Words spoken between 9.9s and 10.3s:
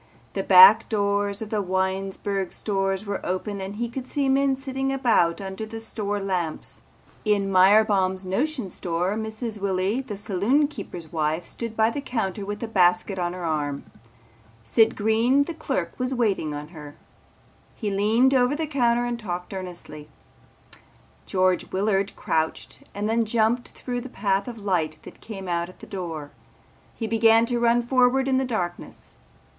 the